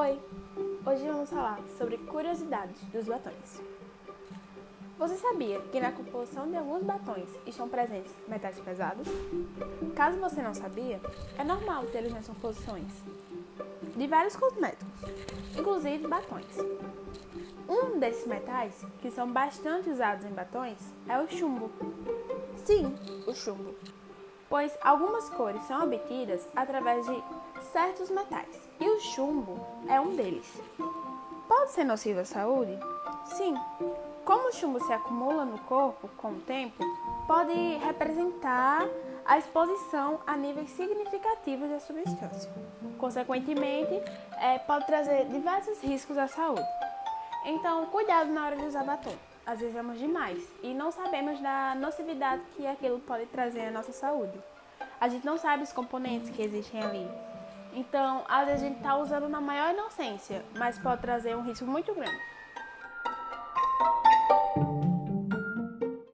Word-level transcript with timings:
Oi! 0.00 0.16
Hoje 0.86 1.08
vamos 1.08 1.28
falar 1.28 1.58
sobre 1.76 1.98
curiosidades 1.98 2.80
dos 2.92 3.04
batons. 3.04 3.60
Você 4.96 5.16
sabia 5.16 5.60
que 5.72 5.80
na 5.80 5.90
composição 5.90 6.48
de 6.48 6.56
alguns 6.56 6.84
batons 6.84 7.28
estão 7.44 7.68
presentes 7.68 8.14
metais 8.28 8.60
pesados? 8.60 9.08
Caso 9.96 10.20
você 10.20 10.40
não 10.40 10.54
sabia, 10.54 11.00
é 11.36 11.42
normal 11.42 11.84
eles 11.92 12.12
nas 12.12 12.28
composições 12.28 12.92
de 13.96 14.06
vários 14.06 14.36
cosméticos, 14.36 14.86
inclusive 15.58 16.06
batons. 16.06 16.46
Um 17.68 17.98
desses 17.98 18.24
metais, 18.24 18.86
que 19.02 19.10
são 19.10 19.28
bastante 19.32 19.90
usados 19.90 20.24
em 20.24 20.30
batons, 20.30 20.78
é 21.08 21.18
o 21.18 21.28
chumbo. 21.28 21.72
Sim, 22.64 22.94
o 23.26 23.34
chumbo. 23.34 23.74
Pois 24.48 24.76
algumas 24.80 25.28
cores 25.30 25.62
são 25.62 25.84
obtidas 25.84 26.48
através 26.56 27.06
de 27.06 27.22
certos 27.72 28.10
metais, 28.10 28.48
e 28.80 28.88
o 28.88 29.00
chumbo 29.00 29.60
é 29.88 30.00
um 30.00 30.16
deles. 30.16 30.60
Pode 31.46 31.72
ser 31.72 31.84
nocivo 31.84 32.20
à 32.20 32.24
saúde? 32.24 32.78
Sim. 33.24 33.54
Como 34.24 34.48
o 34.48 34.52
chumbo 34.52 34.80
se 34.84 34.92
acumula 34.92 35.44
no 35.44 35.58
corpo 35.60 36.08
com 36.16 36.32
o 36.32 36.40
tempo, 36.40 36.84
pode 37.26 37.52
representar 37.78 38.86
a 39.24 39.38
exposição 39.38 40.20
a 40.26 40.36
níveis 40.36 40.70
significativos 40.70 41.68
da 41.68 41.80
substância. 41.80 42.50
Consequentemente, 42.98 44.02
é, 44.38 44.58
pode 44.58 44.86
trazer 44.86 45.26
diversos 45.26 45.80
riscos 45.82 46.16
à 46.16 46.26
saúde. 46.26 46.66
Então, 47.44 47.86
cuidado 47.86 48.30
na 48.30 48.46
hora 48.46 48.56
de 48.56 48.64
usar 48.64 48.84
batom 48.84 49.14
às 49.48 49.60
vezes 49.60 49.74
é 49.74 49.80
amamos 49.80 49.98
demais 49.98 50.46
e 50.62 50.74
não 50.74 50.90
sabemos 50.90 51.40
da 51.40 51.74
nocividade 51.74 52.42
que 52.54 52.66
aquilo 52.66 53.00
pode 53.00 53.24
trazer 53.26 53.68
à 53.68 53.70
nossa 53.70 53.92
saúde. 53.92 54.38
A 55.00 55.08
gente 55.08 55.24
não 55.24 55.38
sabe 55.38 55.62
os 55.62 55.72
componentes 55.72 56.28
que 56.28 56.42
existem 56.42 56.82
ali. 56.82 57.08
Então, 57.72 58.26
às 58.28 58.46
vezes 58.46 58.62
a 58.62 58.66
gente 58.66 58.76
está 58.76 58.96
usando 58.98 59.26
na 59.26 59.40
maior 59.40 59.72
inocência, 59.72 60.44
mas 60.54 60.78
pode 60.78 61.00
trazer 61.00 61.34
um 61.34 61.42
risco 61.42 61.64
muito 61.64 61.94
grande. 61.94 62.20